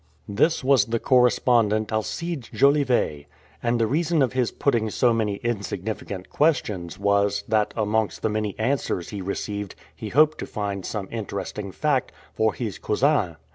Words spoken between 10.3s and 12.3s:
to find some interesting fact